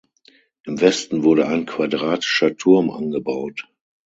[0.63, 3.67] Im Westen wurde ein quadratischer Turm angebaut.